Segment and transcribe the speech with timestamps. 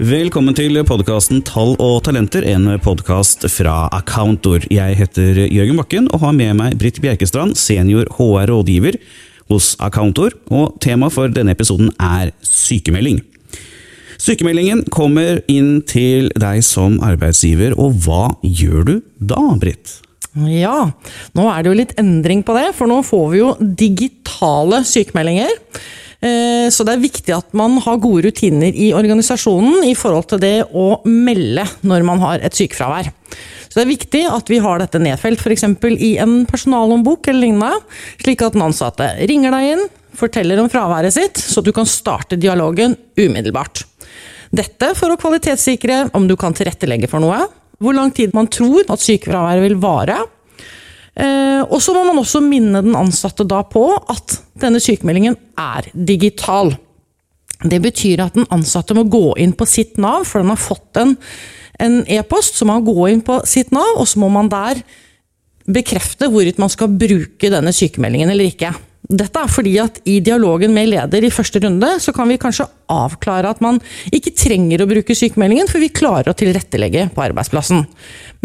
[0.00, 4.62] Velkommen til podkasten Tall og talenter, en podkast fra Accountor.
[4.72, 8.96] Jeg heter Jørgen Bakken og har med meg Britt Bjerkestrand, senior HR-rådgiver
[9.52, 10.32] hos Accountor.
[10.48, 13.20] Og temaet for denne episoden er sykemelding.
[14.16, 19.98] Sykemeldingen kommer inn til deg som arbeidsgiver, og hva gjør du da, Britt?
[20.48, 20.94] Ja,
[21.36, 25.58] nå er det jo litt endring på det, for nå får vi jo digitale sykemeldinger.
[26.20, 30.42] Eh, så det er viktig at man har gode rutiner i organisasjonen i forhold til
[30.42, 33.08] det å melde når man har et sykefravær.
[33.70, 35.64] Så det er viktig at vi har dette nedfelt f.eks.
[35.96, 37.78] i en personalhåndbok eller lignende,
[38.20, 39.84] slik at den ansatte ringer deg inn,
[40.18, 43.84] forteller om fraværet sitt, så du kan starte dialogen umiddelbart.
[44.50, 47.44] Dette for å kvalitetssikre om du kan tilrettelegge for noe,
[47.80, 50.18] hvor lang tid man tror at sykefraværet vil vare,
[51.20, 56.70] og så må man også minne den ansatte da på at denne sykemeldingen er digital.
[57.60, 61.00] Det betyr at den ansatte må gå inn på sitt Nav, for den har fått
[61.02, 61.16] en
[62.08, 62.54] e-post.
[62.54, 64.80] E så må man gå inn på sitt Nav, og så må man der
[65.70, 68.72] bekrefte hvorvidt man skal bruke denne sykemeldingen eller ikke.
[69.10, 72.68] Dette er fordi at i dialogen med leder i første runde, så kan vi kanskje
[72.90, 73.80] avklare at man
[74.14, 77.82] ikke trenger å bruke sykemeldingen, for vi klarer å tilrettelegge på arbeidsplassen.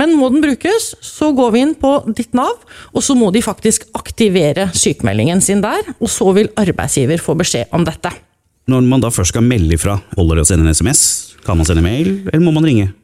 [0.00, 3.44] Men må den brukes, så går vi inn på ditt Nav, og så må de
[3.44, 8.12] faktisk aktivere sykemeldingen sin der, og så vil arbeidsgiver få beskjed om dette.
[8.70, 11.02] Når man da først skal melde ifra, holder det å sende en SMS?
[11.44, 12.94] Kan man sende mail, eller må man ringe?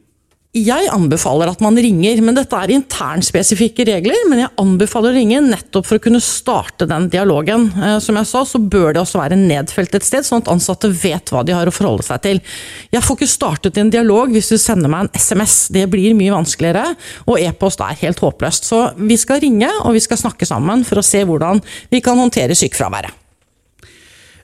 [0.51, 4.25] Jeg anbefaler at man ringer, men dette er internspesifikke regler.
[4.27, 7.69] Men jeg anbefaler å ringe nettopp for å kunne starte den dialogen.
[7.71, 10.91] Eh, som jeg sa, så bør det også være nedfelt et sted, sånn at ansatte
[10.91, 12.43] vet hva de har å forholde seg til.
[12.91, 15.55] Jeg får ikke startet en dialog hvis du sender meg en SMS.
[15.71, 16.97] Det blir mye vanskeligere,
[17.31, 18.67] og e-post er helt håpløst.
[18.67, 21.63] Så vi skal ringe, og vi skal snakke sammen for å se hvordan
[21.95, 23.20] vi kan håndtere sykefraværet.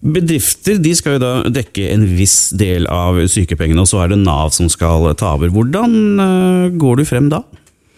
[0.01, 4.21] Bedrifter de skal jo da dekke en viss del av sykepengene, og så er det
[4.21, 5.53] Nav som skal ta over.
[5.53, 7.41] Hvordan eh, går du frem da?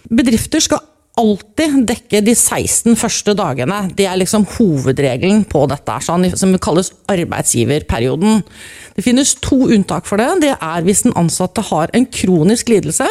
[0.10, 0.86] Bedrifter skal
[1.20, 3.82] alltid dekke de 16 første dagene.
[3.96, 8.44] Det er liksom hovedregelen på dette, sånn, som kalles arbeidsgiverperioden.
[9.00, 10.28] Det finnes to unntak for det.
[10.44, 13.08] Det er hvis den ansatte har en kronisk lidelse.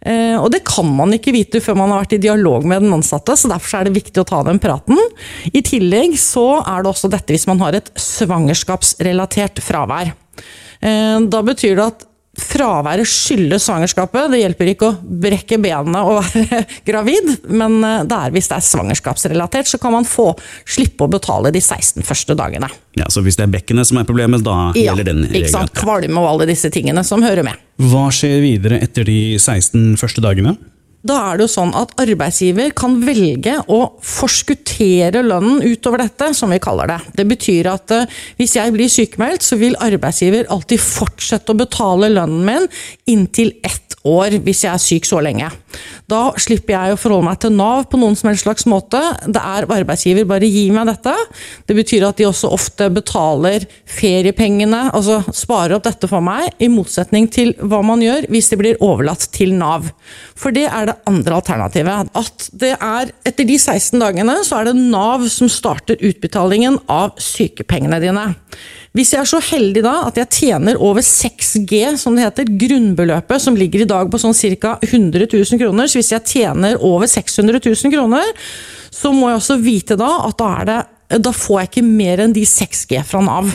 [0.00, 2.96] Eh, og det kan man ikke vite før man har vært i dialog med den
[2.96, 4.96] ansatte, så derfor er det viktig å ta den praten.
[5.52, 10.14] I tillegg så er det også dette hvis man har et svangerskapsrelatert fravær.
[10.80, 14.30] Eh, da betyr det at fraværet skyldes svangerskapet.
[14.32, 18.58] Det hjelper ikke å brekke benene og være gravid, men eh, det er hvis det
[18.58, 20.30] er svangerskapsrelatert, så kan man få
[20.68, 22.70] slippe å betale de 16 første dagene.
[22.96, 25.42] Ja, Så hvis det er bekkenet som er problemet, da ja, gjelder den regelen?
[25.42, 25.74] Ikke sant?
[25.76, 27.60] Kvalme og alle disse tingene som hører med.
[27.82, 30.56] Hva skjer videre etter de 16 første dagene?
[31.06, 36.50] Da er det jo sånn at arbeidsgiver kan velge å forskuttere lønnen utover dette, som
[36.50, 36.98] vi kaller det.
[37.20, 42.10] Det betyr at eh, hvis jeg blir sykemeldt, så vil arbeidsgiver alltid fortsette å betale
[42.10, 42.70] lønnen min
[43.12, 45.50] inntil ett år hvis jeg er syk så lenge.
[46.10, 49.00] Da slipper jeg å forholde meg til Nav på noen som helst slags måte.
[49.26, 51.14] Det er arbeidsgiver, bare gi meg dette.
[51.66, 56.70] Det betyr at de også ofte betaler feriepengene, altså sparer opp dette for meg, i
[56.72, 59.90] motsetning til hva man gjør hvis det blir overlatt til Nav.
[60.38, 62.14] For det er det andre alternativet.
[62.16, 67.16] At det er etter de 16 dagene så er det Nav som starter utbetalingen av
[67.22, 68.30] sykepengene dine.
[68.96, 73.42] Hvis jeg er så heldig da at jeg tjener over 6G, som det heter, grunnbeløpet
[73.44, 74.78] som ligger i dag på sånn ca.
[74.80, 78.32] 100 000 kroner, så hvis jeg tjener over 600 000 kroner,
[78.88, 82.36] så må jeg også vite da at da, det, da får jeg ikke mer enn
[82.36, 83.52] de 6G fra Nav.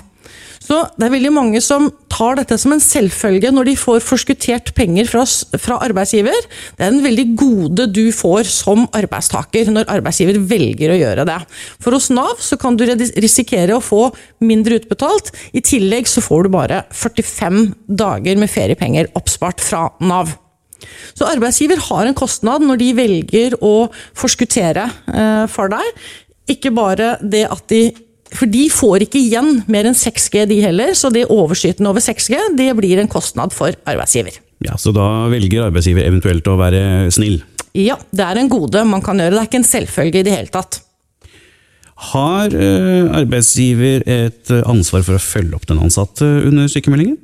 [0.61, 4.71] Så det er veldig mange som tar dette som en selvfølge når de får forskuttert
[4.77, 5.23] penger fra,
[5.57, 6.37] fra, arbeidsgiver.
[6.77, 11.39] Det er en veldig gode du får som arbeidstaker når arbeidsgiver velger å gjøre det.
[11.81, 14.03] For hos Nav så kan du risikere å få
[14.45, 15.33] mindre utbetalt.
[15.57, 20.37] I tillegg så får du bare 45 dager med feriepenger oppspart fra Nav.
[21.17, 26.07] Så arbeidsgiver har en kostnad når de velger å forskuttere eh, for deg.
[26.51, 27.83] Ikke bare det at de
[28.35, 30.93] for de får ikke igjen mer enn 6G, de heller.
[30.97, 34.37] Så det overskytende over 6G, det blir en kostnad for arbeidsgiver.
[34.61, 37.41] Ja, Så da velger arbeidsgiver eventuelt å være snill?
[37.77, 39.35] Ja, det er en gode man kan gjøre.
[39.35, 40.81] Det er ikke en selvfølge i det hele tatt.
[42.11, 47.19] Har eh, arbeidsgiver et ansvar for å følge opp den ansatte under sykemeldingen?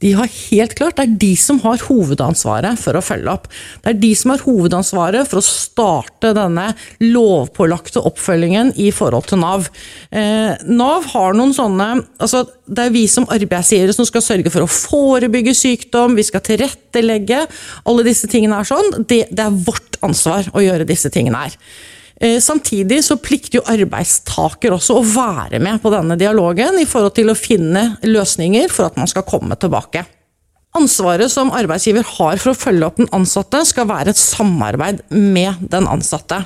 [0.00, 3.48] De har helt klart, Det er de som har hovedansvaret for å følge opp.
[3.84, 6.70] Det er de som har hovedansvaret for å starte denne
[7.04, 9.68] lovpålagte oppfølgingen i forhold til Nav.
[10.10, 14.62] Eh, Nav har noen sånne altså Det er vi som arbeidsgivere som skal sørge for
[14.62, 17.44] å forebygge sykdom, vi skal tilrettelegge.
[17.84, 19.02] Alle disse tingene er sånn.
[19.10, 21.56] Det, det er vårt ansvar å gjøre disse tingene her.
[22.20, 27.14] Eh, samtidig så plikter jo arbeidstaker også å være med på denne dialogen i forhold
[27.16, 30.04] til å finne løsninger for at man skal komme tilbake.
[30.70, 35.64] Ansvaret som arbeidsgiver har for å følge opp den ansatte, skal være et samarbeid med
[35.72, 36.44] den ansatte.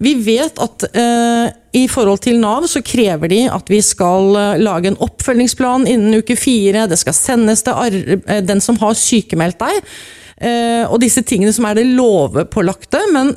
[0.00, 4.62] Vi vet at eh, i forhold til Nav så krever de at vi skal eh,
[4.62, 6.86] lage en oppfølgingsplan innen uke fire.
[6.88, 9.92] Det skal sendes til eh, den som har sykemeldt deg.
[10.36, 13.34] Eh, og disse tingene som er det lovpålagte, men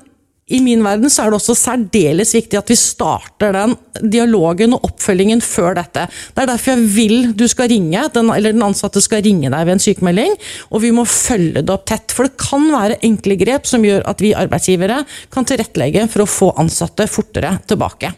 [0.50, 3.76] i min verden så er det også særdeles viktig at vi starter den
[4.12, 6.08] dialogen og oppfølgingen før dette.
[6.10, 9.68] Det er derfor jeg vil du skal ringe, den, eller den ansatte skal ringe deg
[9.68, 10.34] ved en sykemelding.
[10.74, 12.16] Og vi må følge det opp tett.
[12.16, 15.04] For det kan være enkle grep som gjør at vi arbeidsgivere
[15.34, 18.12] kan tilrettelegge for å få ansatte fortere tilbake.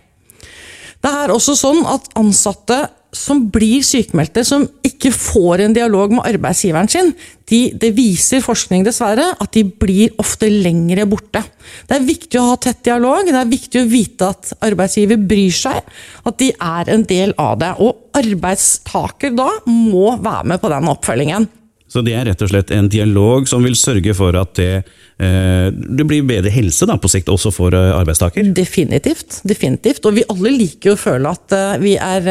[1.02, 6.28] Det er også sånn at ansatte som blir sykemeldte, som ikke får en dialog med
[6.30, 7.12] arbeidsgiveren sin,
[7.52, 11.44] de, det viser forskning dessverre at de blir ofte lengre borte.
[11.90, 15.56] Det er viktig å ha tett dialog, det er viktig å vite at arbeidsgiver bryr
[15.56, 15.82] seg,
[16.24, 17.74] at de er en del av det.
[17.84, 21.50] Og arbeidstaker da må være med på den oppfølgingen.
[21.92, 24.84] Så det er rett og slett en dialog som vil sørge for at det,
[25.20, 28.48] eh, det blir bedre helse da, på sikt også for eh, arbeidstaker?
[28.56, 29.42] Definitivt.
[29.44, 30.06] definitivt.
[30.08, 32.30] Og vi alle liker å føle at eh, vi er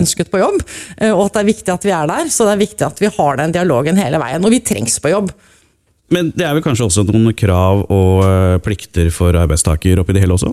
[0.00, 0.62] ønsket på jobb,
[1.10, 2.32] og at det er viktig at vi er der.
[2.32, 4.44] Så det er viktig at vi har den dialogen hele veien.
[4.44, 5.34] Og vi trengs på jobb.
[6.14, 10.36] Men det er vel kanskje også noen krav og plikter for arbeidstaker oppi det hele
[10.36, 10.52] også?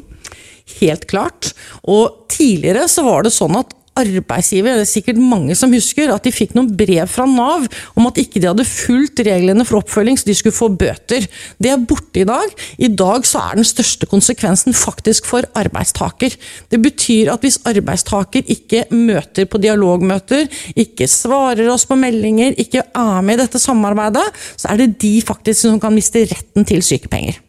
[0.79, 1.53] Helt klart.
[1.87, 6.23] Og tidligere så var det sånn at arbeidsgiver, det er sikkert mange som husker, at
[6.23, 7.67] de fikk noen brev fra Nav
[7.99, 11.27] om at ikke de hadde fulgt reglene for oppfølging, så de skulle få bøter.
[11.61, 12.55] Det er borte i dag.
[12.79, 16.37] I dag så er den største konsekvensen faktisk for arbeidstaker.
[16.71, 20.47] Det betyr at hvis arbeidstaker ikke møter på dialogmøter,
[20.79, 25.17] ikke svarer oss på meldinger, ikke er med i dette samarbeidet, så er det de
[25.25, 27.41] faktisk som kan miste retten til sykepenger.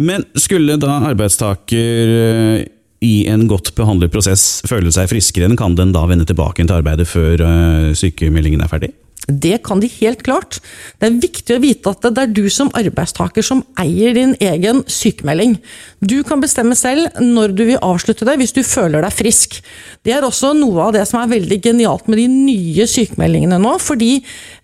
[0.00, 2.68] Men skulle da arbeidstaker eh,
[3.00, 6.76] i en godt behandlet prosess føle seg friskere enn, kan den da vende tilbake til
[6.76, 8.92] arbeidet før uh, sykemeldingen er ferdig?
[9.30, 10.58] Det kan de helt klart.
[10.98, 14.82] Det er viktig å vite at det er du som arbeidstaker som eier din egen
[14.90, 15.58] sykemelding.
[16.00, 19.60] Du kan bestemme selv når du vil avslutte det, hvis du føler deg frisk.
[20.02, 23.76] Det er også noe av det som er veldig genialt med de nye sykemeldingene nå.
[23.78, 24.18] fordi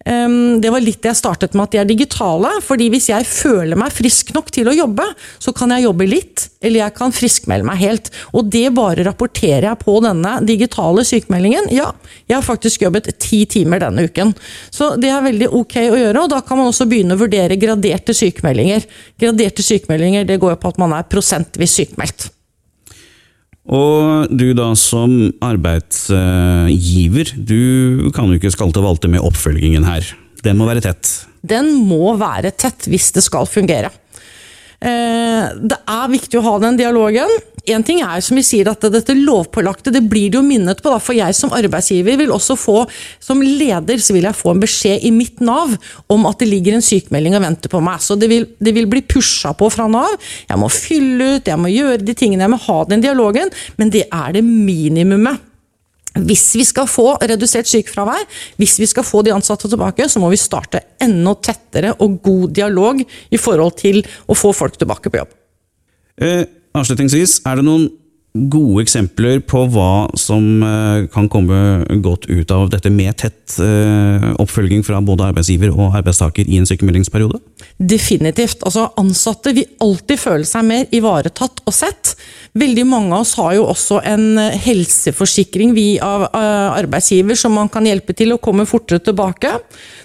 [0.07, 2.53] Det var litt jeg startet med at de er digitale.
[2.63, 5.03] fordi hvis jeg føler meg frisk nok til å jobbe,
[5.43, 8.11] så kan jeg jobbe litt, eller jeg kan friskmelde meg helt.
[8.33, 11.71] Og det bare rapporterer jeg på denne digitale sykemeldingen.
[11.75, 11.91] Ja,
[12.27, 14.31] jeg har faktisk jobbet ti timer denne uken.
[14.71, 17.59] Så det er veldig ok å gjøre, og da kan man også begynne å vurdere
[17.59, 18.87] graderte sykemeldinger.
[19.19, 22.31] Graderte sykemeldinger det går jo på at man er prosentvis sykemeldt.
[23.67, 30.07] Og du da som arbeidsgiver, du kan jo ikke skalte og valte med oppfølgingen her.
[30.47, 31.11] Den må være tett?
[31.47, 33.91] Den må være tett hvis det skal fungere.
[34.79, 37.33] Eh, det er viktig å ha den dialogen.
[37.73, 40.93] En ting er som vi sier at dette lovpålagte det blir det jo minnet på.
[40.93, 41.01] Da.
[41.03, 42.77] For jeg som arbeidsgiver vil også få,
[43.23, 45.75] som leder så vil jeg få en beskjed i mitt Nav
[46.13, 48.03] om at det ligger en sykemelding og venter på meg.
[48.05, 50.15] Så det vil, det vil bli pusha på fra Nav.
[50.47, 53.53] Jeg må fylle ut, jeg må gjøre de tingene, jeg må ha den dialogen.
[53.81, 55.43] Men det er det minimumet.
[56.25, 58.23] Hvis vi skal få redusert sykefravær,
[58.57, 62.55] hvis vi skal få de ansatte tilbake, så må vi starte enda tettere og god
[62.57, 65.35] dialog i forhold til å få folk tilbake på jobb.
[66.17, 66.47] Eh,
[66.81, 67.89] avslutningsvis, er det noen
[68.53, 71.59] gode eksempler på hva som eh, kan komme
[72.05, 76.69] godt ut av dette med tett eh, oppfølging fra både arbeidsgiver og arbeidstaker i en
[76.69, 77.41] sykemeldingsperiode?
[77.77, 78.65] Definitivt.
[78.67, 82.15] Altså, ansatte vil alltid føle seg mer ivaretatt og sett.
[82.57, 87.71] Veldig mange av oss har jo også en eh, helseforsikring vi av arbeidsgiver som man
[87.73, 89.53] kan hjelpe til å komme fortere tilbake.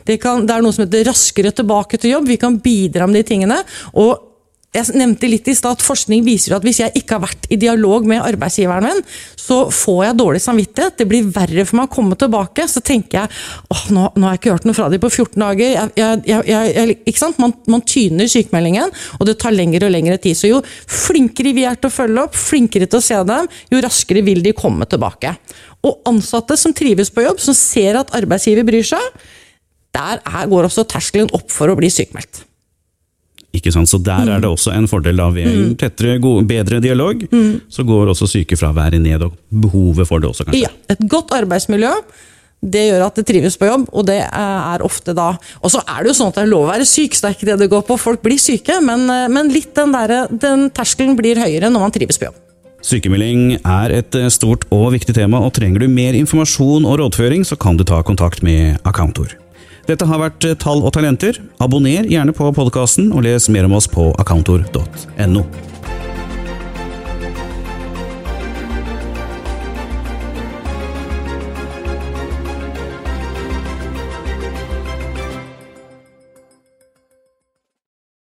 [0.08, 2.30] Det, kan, det er noe som heter Raskere tilbake til jobb.
[2.32, 3.62] Vi kan bidra med de tingene.
[3.94, 4.31] og
[4.72, 7.58] jeg nevnte litt i stad at Forskning viser at hvis jeg ikke har vært i
[7.60, 9.01] dialog med arbeidsgiveren min,
[9.36, 10.96] så får jeg dårlig samvittighet.
[11.01, 12.63] Det blir verre for meg å komme tilbake.
[12.72, 13.32] Så tenker jeg
[13.74, 15.74] åh, nå, nå har jeg ikke hørt noe fra dem på 14 dager.
[15.75, 17.42] Jeg, jeg, jeg, ikke sant?
[17.44, 20.40] Man, man, tyner sykemeldingen, og det tar lengre og lengre tid.
[20.40, 23.82] Så jo flinkere vi er til å følge opp, flinkere til å se dem, jo
[23.84, 25.34] raskere vil de komme tilbake.
[25.84, 29.20] Og ansatte som trives på jobb, som ser at arbeidsgiver bryr seg,
[29.92, 32.46] der er, går også terskelen opp for å bli sykemeldt.
[33.51, 33.89] Ikke sant?
[33.91, 34.55] Så der er det mm.
[34.55, 35.77] også en fordel da ved en mm.
[35.79, 37.24] tettere, gode, bedre dialog.
[37.31, 37.62] Mm.
[37.72, 40.67] Så går også sykefraværet ned, og behovet for det også, kanskje.
[40.67, 41.96] Ja, Et godt arbeidsmiljø
[42.62, 45.31] det gjør at det trives på jobb, og det er ofte da
[45.65, 47.31] Og så er det jo sånn at det er lov å være syk, så det
[47.31, 47.98] er ikke det det går på.
[47.98, 52.22] Folk blir syke, men, men litt den, der, den terskelen blir høyere når man trives
[52.22, 52.38] på jobb.
[52.86, 57.58] Sykemelding er et stort og viktig tema, og trenger du mer informasjon og rådføring, så
[57.58, 59.34] kan du ta kontakt med Accountor.
[59.91, 61.36] Dette har vært Tall og talenter.
[61.60, 65.43] Abonner gjerne på podkasten, og les mer om oss på accountor.no.